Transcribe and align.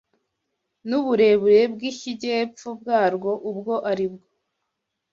n’uburebure 0.87 1.61
bw’ikijyepfo 1.73 2.67
bwarwo 2.79 3.31
ubwo 3.49 3.73
ari 3.91 4.05
bwo 4.13 4.27